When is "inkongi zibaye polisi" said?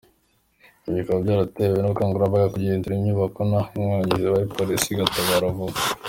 3.77-4.87